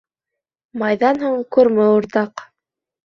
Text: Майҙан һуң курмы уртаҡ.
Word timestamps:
Майҙан 0.83 1.21
һуң 1.25 1.37
курмы 1.57 1.87
уртаҡ. 1.99 2.47